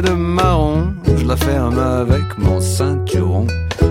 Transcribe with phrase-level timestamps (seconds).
[0.00, 3.46] De marron, je la ferme avec mon ceinturon.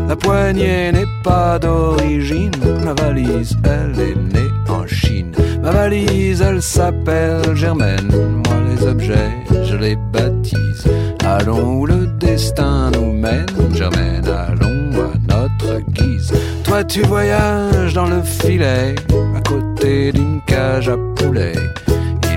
[0.08, 2.52] La poignée n'est pas d'origine,
[2.84, 5.32] ma valise, elle est née en Chine.
[5.62, 8.10] Ma valise, elle s'appelle Germaine,
[8.46, 9.32] moi les objets,
[9.64, 10.86] je les baptise.
[11.24, 16.34] Allons où le destin nous mène, Germaine, allons à notre guise.
[16.64, 18.96] Toi tu voyages dans le filet,
[19.36, 21.54] à côté d'une cage à poulet.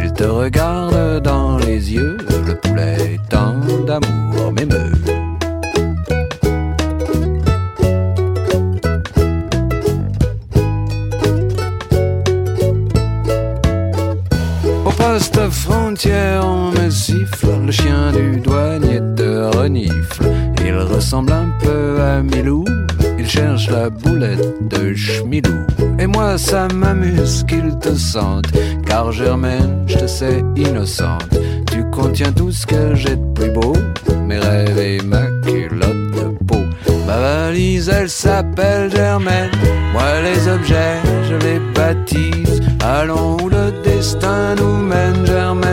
[0.02, 2.18] Il te regarde dans les yeux,
[3.28, 3.54] tant
[3.86, 4.92] d'amour m'émeut.
[14.84, 20.24] Au poste frontière, on me siffle, le chien du douanier te renifle.
[20.64, 22.64] Il ressemble un peu à Milou,
[23.18, 25.66] il cherche la boulette de Schmilou.
[25.98, 28.46] Et moi, ça m'amuse qu'il te sente,
[28.86, 31.28] car Germaine, je te sais innocente.
[31.74, 33.72] Tu contiens tout ce que j'ai de plus beau,
[34.28, 36.62] mes rêves et ma culotte de peau.
[37.04, 39.50] Ma valise, elle s'appelle Germaine.
[39.92, 42.62] Moi, les objets, je les baptise.
[42.80, 45.63] Allons où le destin nous mène, Germaine.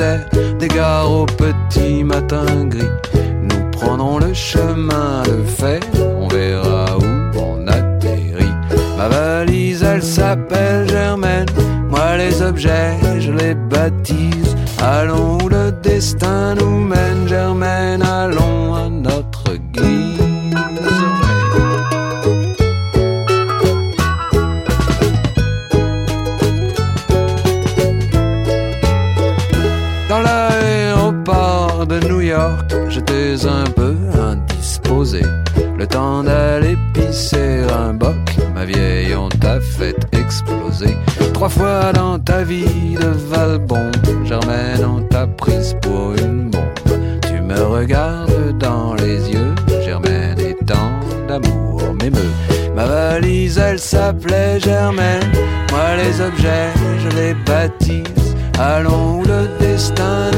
[0.00, 1.26] faisait des gares
[33.00, 35.22] j'étais un peu indisposé.
[35.78, 38.16] Le temps d'aller pisser un boc,
[38.54, 40.96] ma vieille on t'a fait exploser.
[41.32, 43.90] Trois fois dans ta vie de Valbon,
[44.24, 46.62] Germaine on t'a prise pour une bombe.
[47.26, 50.92] Tu me regardes dans les yeux, Germaine et tant
[51.26, 52.34] d'amour m'émeut.
[52.76, 55.32] Ma valise elle s'appelait Germaine,
[55.70, 58.04] moi les objets je les baptise.
[58.58, 60.30] Allons le destin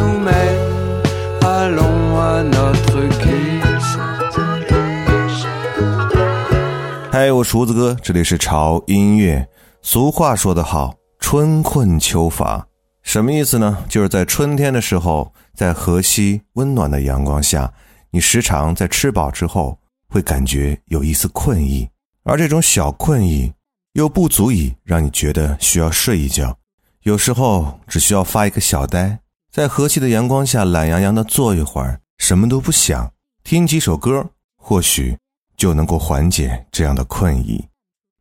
[7.43, 9.47] 厨子哥，这里是潮音乐。
[9.83, 12.67] 俗话说得好，春困秋乏，
[13.03, 13.85] 什么意思呢？
[13.89, 17.73] 就是在春天的时候，在河西温暖的阳光下，
[18.11, 19.79] 你时常在吃饱之后
[20.09, 21.89] 会感觉有一丝困意，
[22.25, 23.53] 而这种小困意
[23.95, 26.57] 又不足以让你觉得需要睡一觉。
[27.03, 29.19] 有时候只需要发一个小呆，
[29.51, 33.13] 在河西的阳光下懒洋洋的坐一会儿，什么都不想，
[33.43, 34.25] 听几首歌，
[34.57, 35.17] 或许
[35.63, 37.65] 就能够缓解这样的困意。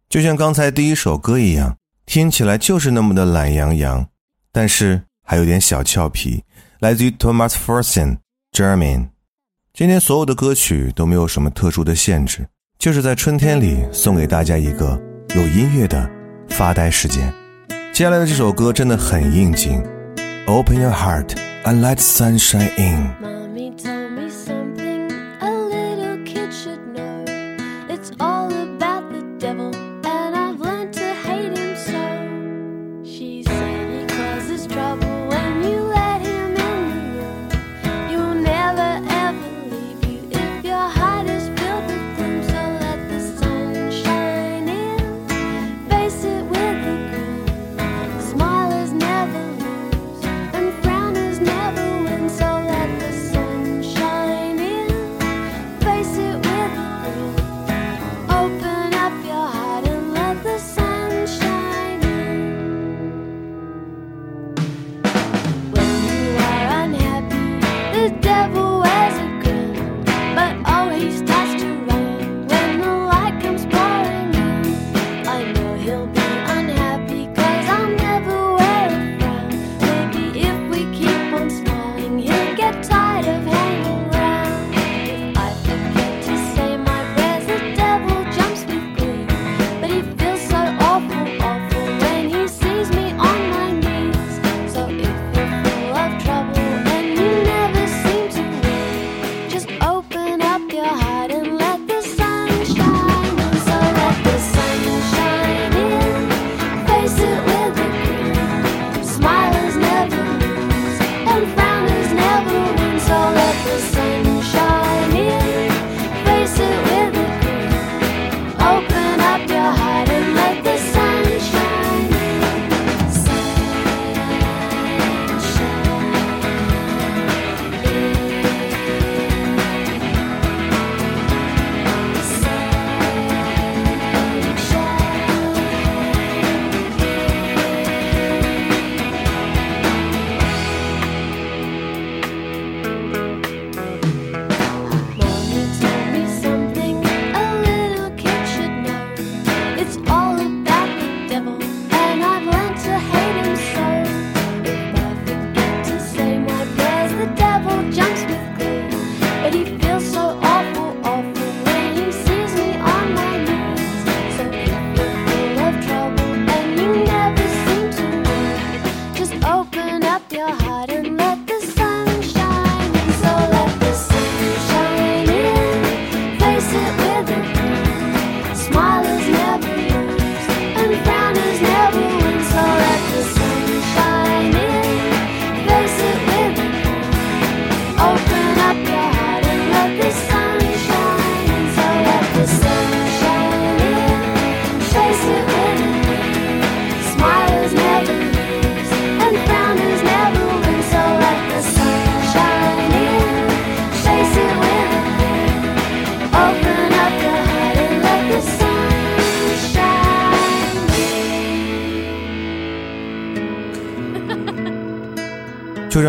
[0.07, 4.05] 就像刚才第一首歌一样，听起来就是那么的懒洋洋，
[4.51, 6.43] 但是还有点小俏皮。
[6.81, 8.19] 来自于 Thomas f e r s o n
[8.51, 9.09] German。
[9.73, 12.47] 今天所有的歌曲都没有什么特殊的限制，
[12.77, 15.01] 就是在春天里送给大家一个
[15.35, 16.07] 有音乐的
[16.49, 17.33] 发呆时间。
[17.91, 19.83] 接下来的这首歌真的很应景
[20.45, 23.40] ，Open Your Heart I let sunshine in。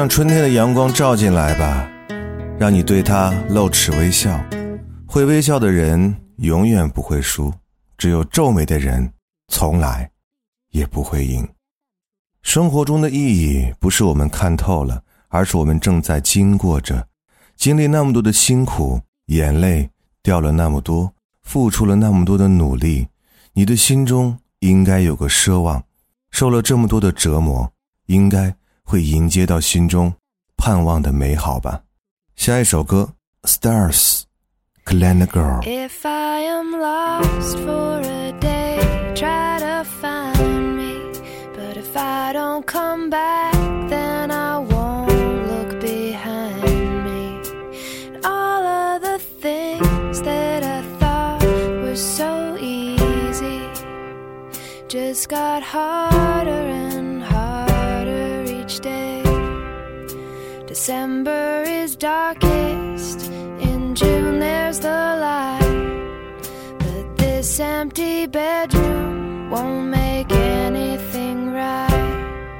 [0.02, 1.88] 让春天的阳光照进来吧，
[2.58, 4.44] 让你对他露齿微笑。
[5.06, 7.54] 会微笑的人永远不会输，
[7.96, 9.12] 只有皱眉的人
[9.46, 10.10] 从来
[10.70, 11.48] 也不会赢。
[12.42, 17.06] 生活中的意义不是我们看透了，而是我们正在经过着，
[17.54, 19.88] 经历那么多的辛苦，眼泪
[20.20, 21.12] 掉了那么多，
[21.44, 23.06] 付出了那么多的努力，
[23.52, 25.84] 你的心中应该有个奢望，
[26.32, 27.72] 受了这么多的折磨，
[28.06, 28.52] 应该
[28.92, 30.12] 会迎接到心中
[30.54, 31.80] 盼望的美好吧。
[32.36, 33.14] 下一首歌
[33.48, 34.20] 《Stars》
[34.84, 35.62] ，Glen Girl。
[35.62, 38.78] If I am lost for a day,
[39.14, 41.00] try to find me.
[41.56, 43.54] But if I don't come back,
[43.88, 45.08] then I won't
[45.46, 47.40] look behind me.
[48.22, 51.42] All of the things that I thought
[51.82, 53.62] were so easy
[54.86, 56.71] just got harder
[60.82, 63.30] December is darkest.
[63.70, 64.88] In June, there's the
[65.28, 66.42] light.
[66.80, 72.56] But this empty bedroom won't make anything right.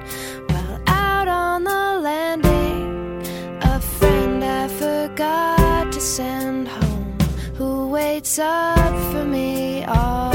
[0.47, 3.27] While out on the landing,
[3.61, 7.19] a friend I forgot to send home
[7.57, 10.32] who waits up for me all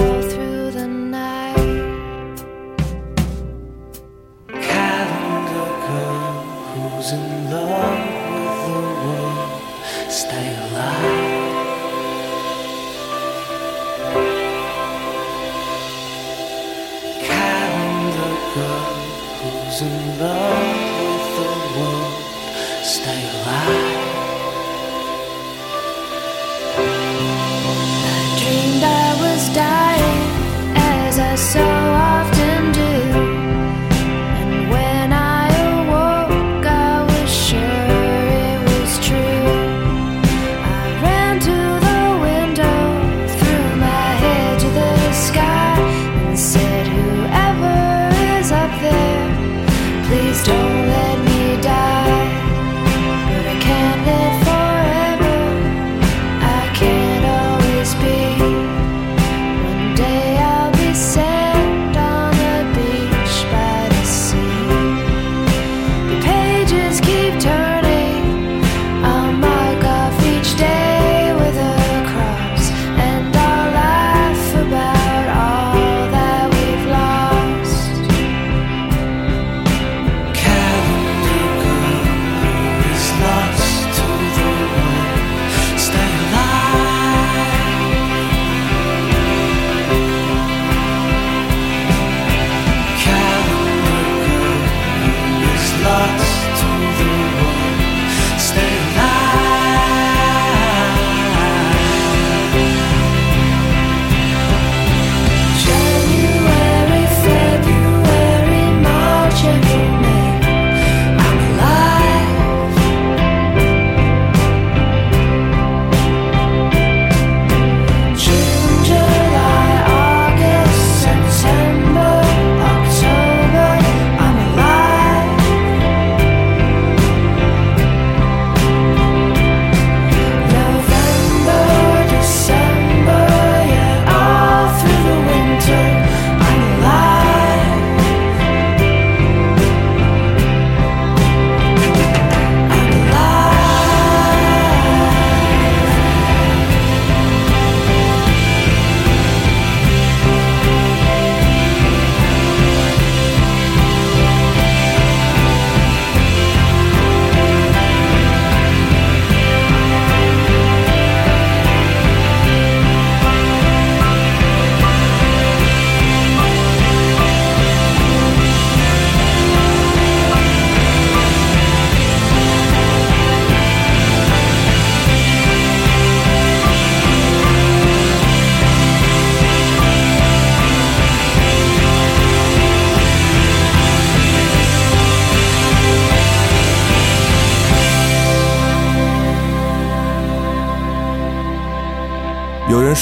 [23.08, 24.07] Tá vai, lá.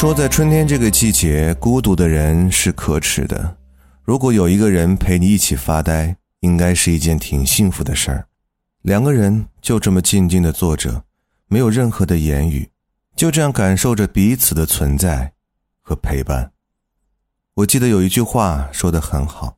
[0.05, 3.57] 说，在春天这个季节，孤独的人是可耻的。
[4.03, 8.27] 如果有一个人陪你一起发呆，应该是一件挺幸福的事儿。
[8.83, 11.01] 两个人就这么静静的坐着，
[11.47, 12.69] 没有任何的言语，
[13.15, 15.33] 就这样感受着彼此的存在
[15.81, 16.51] 和陪伴。
[17.55, 19.57] 我记得有一句话说的很好：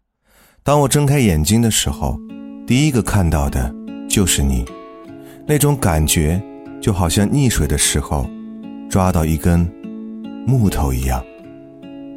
[0.63, 2.17] 当我睁开眼睛的时候，
[2.65, 3.75] 第一个看到的
[4.09, 4.65] 就是你。
[5.45, 6.41] 那种感觉
[6.81, 8.25] 就好像溺水的时候
[8.89, 9.69] 抓到一根
[10.46, 11.24] 木头一样。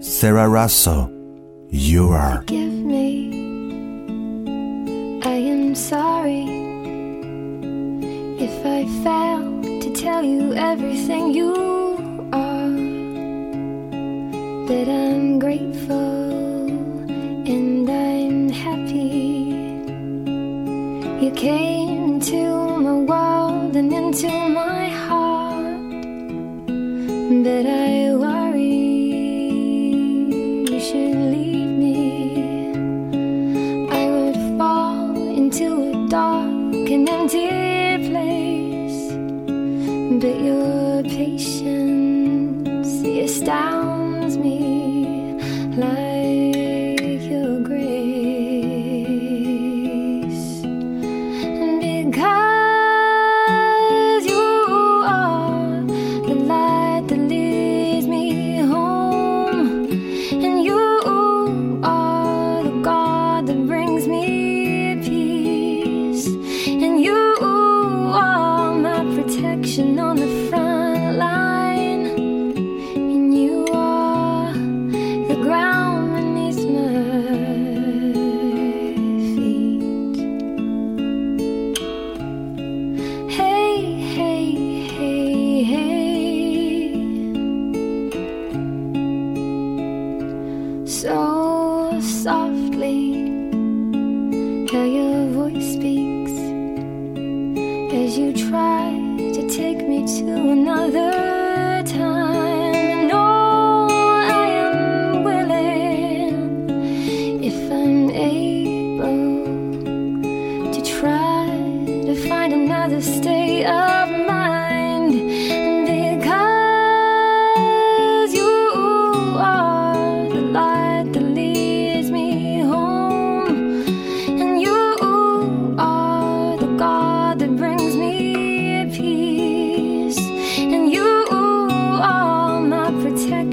[0.02, 2.44] Sarah Russell，You are。
[2.46, 3.32] Forgive me.
[5.24, 6.46] I am sorry
[8.40, 11.54] if I failed to tell you everything you
[12.32, 12.70] are.
[14.68, 16.70] That I'm grateful
[17.48, 19.54] and I'm happy.
[21.20, 25.82] You came into my world and into my heart.
[27.44, 27.79] But I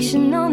[0.08, 0.47] Asian.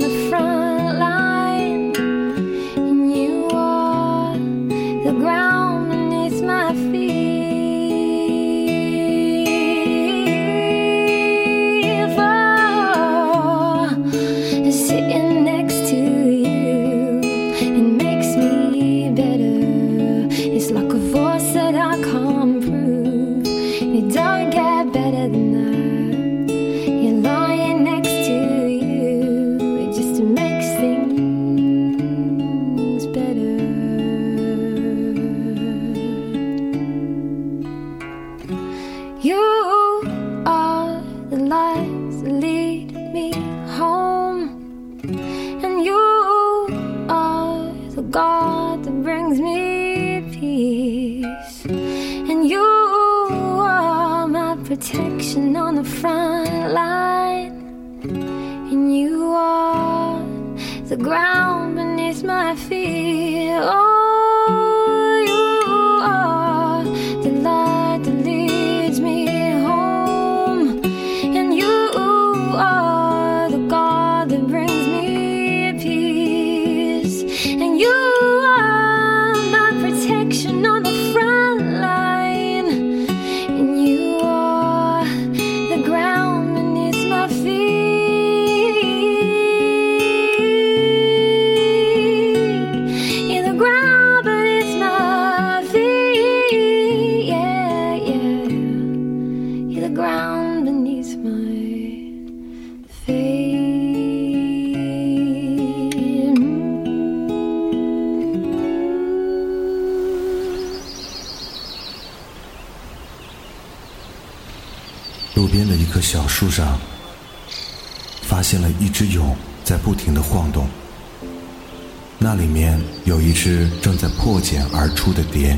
[123.44, 125.56] 有一只正在破茧而出的蝶。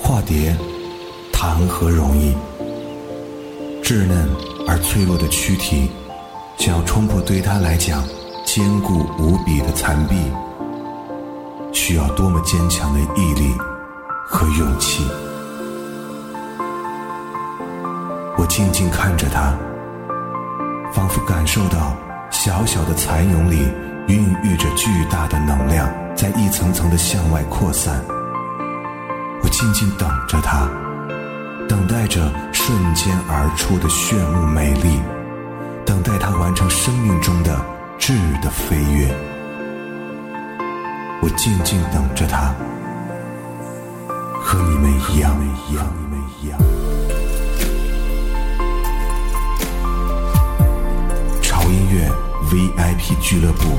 [0.00, 0.56] 化蝶，
[1.32, 2.34] 谈何容易？
[3.82, 4.28] 稚嫩
[4.68, 5.90] 而脆弱的躯体，
[6.56, 8.04] 想要冲破对它来讲
[8.44, 10.14] 坚固无比的残壁，
[11.72, 13.52] 需要多么坚强的毅力
[14.24, 15.04] 和勇气！
[18.38, 19.52] 我静静看着它，
[20.92, 21.96] 仿佛感受到
[22.30, 23.66] 小小的蚕蛹里
[24.08, 28.02] 孕育着巨大的能量，在一层层的向外扩散。
[29.42, 30.68] 我静静等着它，
[31.68, 35.00] 等待着瞬间而出的炫目美丽，
[35.84, 37.60] 等待它完成生命中的
[37.98, 38.12] 质
[38.42, 39.14] 的飞跃。
[41.22, 42.54] 我静静等着它，
[44.42, 45.36] 和你们一样，
[45.68, 46.58] 一样，你们一样。
[51.40, 52.10] 潮音乐
[52.50, 53.78] VIP 俱乐部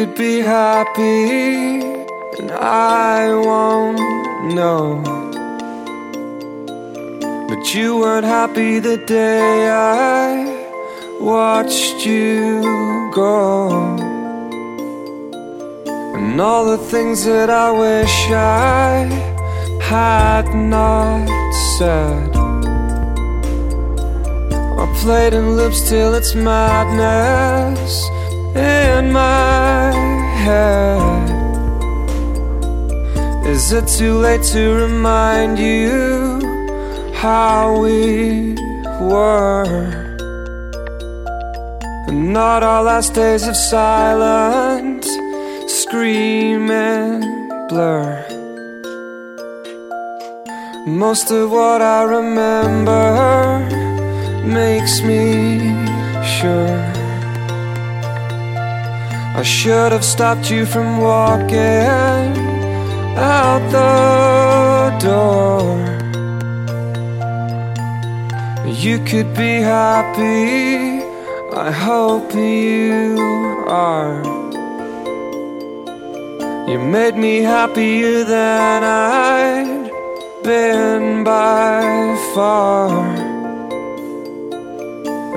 [0.00, 1.82] Could be happy,
[2.38, 4.00] and I won't
[4.54, 5.02] know.
[7.48, 10.26] But you weren't happy the day I
[11.20, 12.62] watched you
[13.12, 13.68] go.
[16.16, 19.04] And all the things that I wish I
[19.82, 21.28] had not
[21.76, 22.30] said.
[24.82, 27.92] I played in loops till it's madness
[28.56, 29.59] in my
[33.70, 36.40] Is it too late to remind you
[37.14, 38.54] how we
[39.00, 40.16] were?
[42.08, 45.06] And not our last days of silence
[45.66, 47.22] scream and
[47.68, 48.26] blur.
[50.86, 53.04] Most of what I remember
[54.44, 55.58] makes me
[56.38, 56.99] sure.
[59.40, 61.56] I should have stopped you from walking
[63.16, 65.78] out the door.
[68.70, 71.02] You could be happy,
[71.56, 73.16] I hope you
[73.66, 74.22] are.
[76.68, 79.90] You made me happier than I'd
[80.44, 82.90] been by far.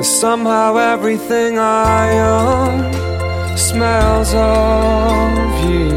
[0.04, 3.13] Somehow everything I own
[3.58, 5.92] smells of you.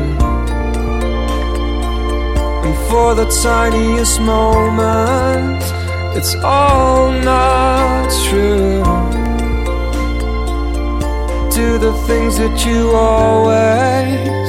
[2.64, 5.62] And for the tiniest moment,
[6.16, 8.82] it's all not true.
[11.54, 14.48] Do the things that you always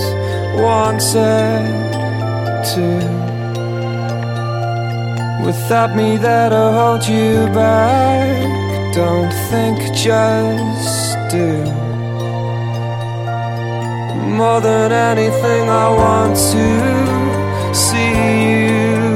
[0.61, 1.87] wanted
[2.73, 3.27] to.
[5.45, 11.86] Without me there to hold you back, don't think, just do.
[14.37, 16.67] More than anything, I want to
[17.73, 18.13] see
[18.51, 19.09] you,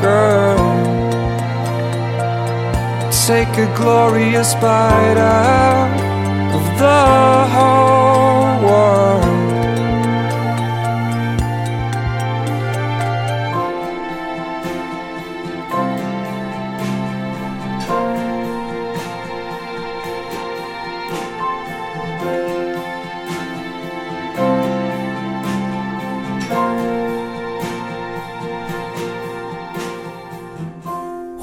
[0.00, 0.64] girl.
[3.26, 5.90] Take a glorious bite out
[6.56, 7.04] of the
[7.54, 8.43] whole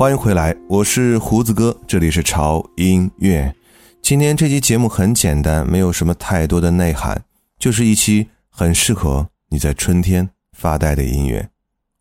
[0.02, 3.56] 欢迎回来，我是胡子哥，这里是潮音乐。
[4.02, 7.24] 今天这期节目很简单，没有什么太多的内涵，
[7.60, 11.48] 就是一期很适合你在春天发呆的音乐。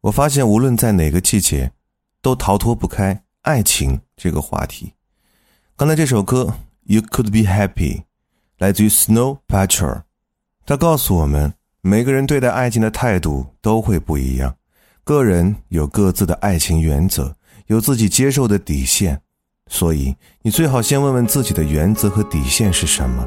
[0.01, 1.73] 我发现无论在哪个季节，
[2.23, 4.95] 都逃脱不开爱情这个话题。
[5.77, 6.45] 刚才这首歌
[6.85, 7.97] 《You Could Be Happy》
[8.57, 10.05] 来自于 Snow Patrol，
[10.65, 14.57] 它告诉我们，每个人对待爱情的态度都会不一样，
[15.05, 17.37] 个人有各自的爱情原则。
[17.71, 19.21] 有自己接受的底线，
[19.69, 23.25] 所以你最好先问问自己的原则和底线是什么，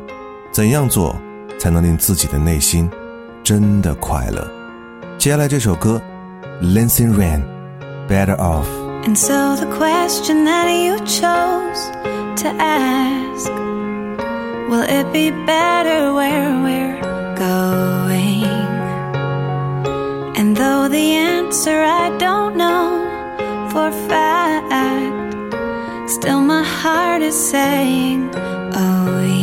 [0.51, 1.15] 怎样做
[1.58, 2.89] 才能令自己的内心
[3.41, 4.45] 真的快乐。
[5.17, 6.01] 接下来这首歌
[6.62, 7.41] ，Lindsay Rain，
[8.10, 8.65] 《Better Off》。
[9.06, 11.79] And so the question that you chose
[12.41, 13.49] to ask
[14.69, 17.01] Will it be better where we're
[17.38, 18.43] going?
[20.36, 23.03] And though the answer I don't know
[23.74, 25.10] for fact,
[26.08, 29.42] still my heart is saying, Oh yes.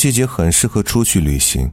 [0.00, 1.70] 季节很适合出去旅行，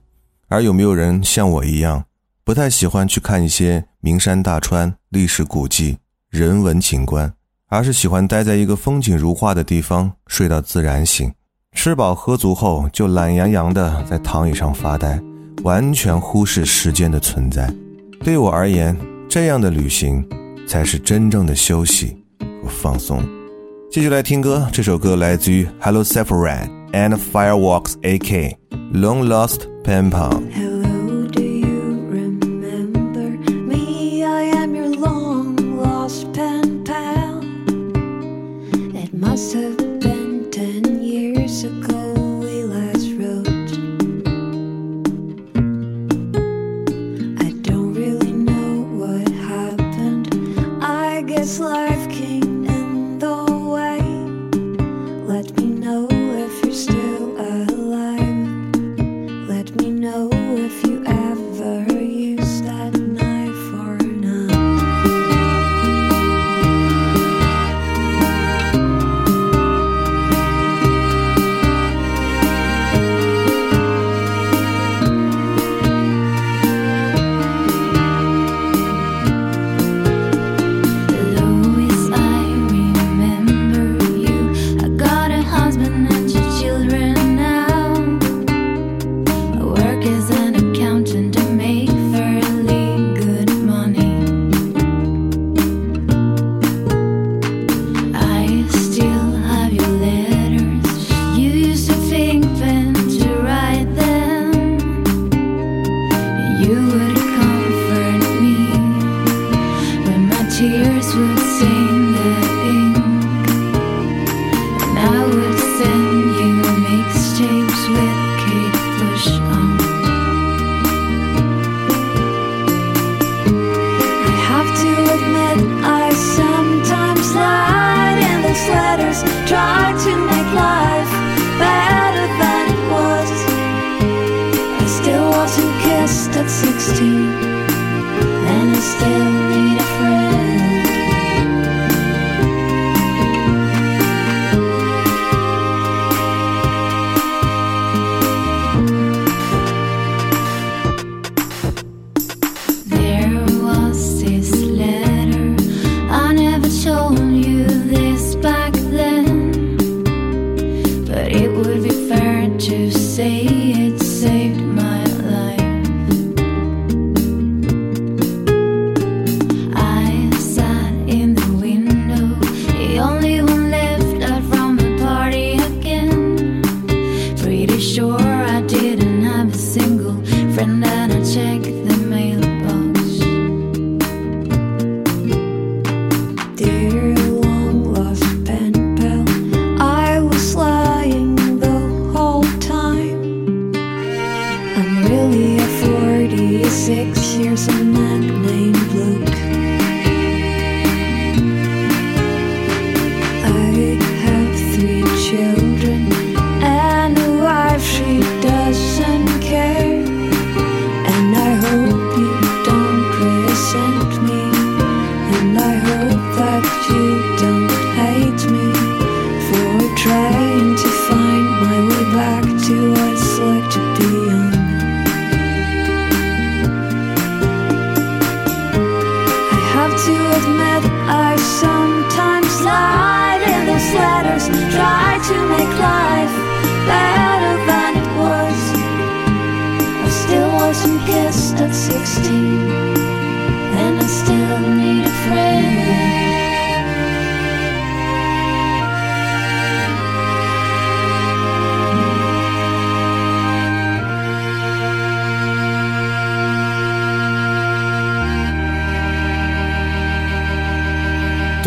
[0.50, 2.04] 而有没有人像我一样，
[2.44, 7.34] 不太喜欢去看一些名山大川、历史古迹、人文景观，
[7.70, 11.32] 而是喜欢待在一个风景如画的地方，睡到自然醒，
[11.72, 15.18] 吃饱喝足后就懒洋洋的在躺椅上发呆，
[15.64, 17.74] 完全忽视时间的存在。
[18.26, 18.94] 对我而言，
[19.30, 20.22] 这样的旅行
[20.68, 22.22] 才是真正的休息
[22.62, 23.26] 和放松。
[23.90, 28.58] 继续来听歌，这首歌来自于 Hello Sephiroth and Fireworks AK
[28.94, 30.67] Long Lost Pen Pal。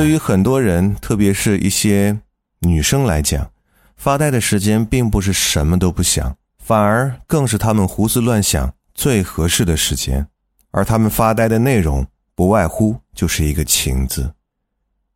[0.01, 2.19] 对于很多人，特别是一些
[2.61, 3.53] 女生来讲，
[3.99, 10.27] 发呆的时间并不是什么都不想，反而更是他们胡思乱想最合适的时间。
[10.71, 14.33] 而他们发呆的内容，不外乎就是一个“情”字，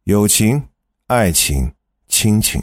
[0.03, 0.63] 友情、
[1.07, 1.73] 爱情、
[2.07, 2.63] 亲情。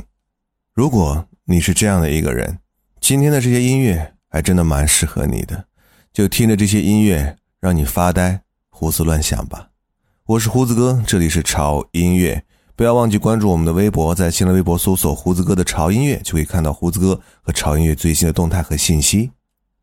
[0.76, 2.60] 如果你是这样的一个人，
[3.00, 5.66] 今天的这些音乐还真的蛮适合你的，
[6.14, 9.70] 就听着这些音乐，让你发呆、胡思乱想吧。
[10.28, 12.44] 我是胡子哥，这里是潮音乐，
[12.76, 19.32] 不要忘记关注我们的微博，在新浪微博搜索“胡子哥的潮音乐”，就可以看到胡子哥和潮音乐最新的动态和信息。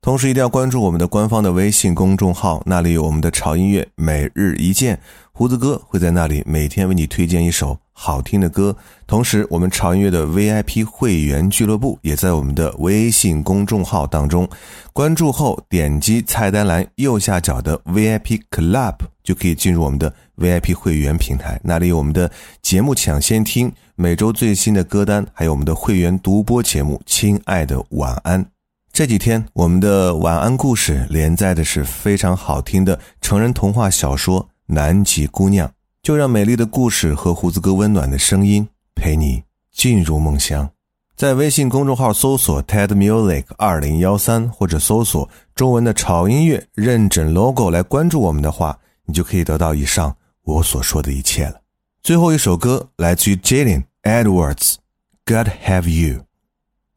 [0.01, 5.01] 同时，一定要关注我们的官方的微信公众号，那里有我们的潮音乐每日一见，
[5.33, 8.74] 胡子哥会在那里每天为你推荐一首好听的歌。
[9.08, 14.48] 同时，我们潮音乐的 VIP 会员俱乐部也在我们的微信公众号当中，
[14.92, 22.30] 关注后点击菜单栏右下角的 VIP Club，就可以进入我们的 VIP 会员平台，那里有我们的
[22.62, 28.44] 节目抢先听、每周最新的歌单，还有我们的会员独播节目《亲爱的晚安》。
[28.92, 35.68] 这几天，我们的晚安故事连载的是非常好听的成人童话小说《南极姑娘》，
[36.02, 40.68] 就让美丽的故事和胡子哥温暖的声音陪你进入梦乡。
[41.16, 51.61] 在微信公众号搜索 TED Music 二零幺三，或者搜索中文的潮音乐认准 logo 来关注我们的话，你就可以得到以上我所说的一切了。
[52.02, 56.24] 最后一首歌来自于 Jillian Edwards，God Have You。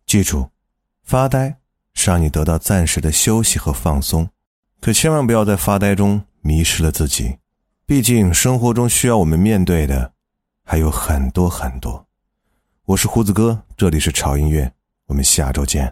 [0.06, 0.50] 记住，
[1.04, 1.58] 发呆。
[1.94, 4.30] 是让你得到暂时的休息和放松，
[4.80, 7.36] 可千万不要在发呆中迷失了自己。
[7.92, 10.14] 毕竟生活中需要我们面对的
[10.64, 12.08] 还有很多很多。
[12.86, 14.72] 我是胡子哥，这里是潮音乐，
[15.08, 15.92] 我们下周见。